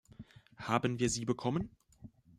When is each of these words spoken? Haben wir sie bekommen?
Haben 0.57 0.97
wir 0.97 1.11
sie 1.11 1.25
bekommen? 1.25 1.69